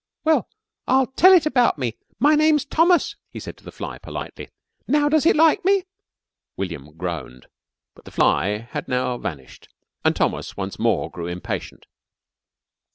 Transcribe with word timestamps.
"Well, 0.23 0.47
I'll 0.87 1.05
tell 1.05 1.31
it 1.31 1.45
about 1.45 1.77
me. 1.77 1.93
My 2.19 2.33
name's 2.33 2.65
Thomas," 2.65 3.15
he 3.29 3.39
said 3.39 3.55
to 3.57 3.63
the 3.63 3.71
fly 3.71 3.99
politely. 3.99 4.49
"Now 4.87 5.07
does 5.09 5.27
it 5.27 5.35
like 5.35 5.63
me?" 5.63 5.83
William 6.57 6.97
groaned. 6.97 7.45
But 7.93 8.05
the 8.05 8.09
fly 8.11 8.67
had 8.71 8.87
now 8.87 9.19
vanished, 9.19 9.69
and 10.03 10.15
Thomas 10.15 10.57
once 10.57 10.79
more 10.79 11.11
grew 11.11 11.27
impatient. 11.27 11.85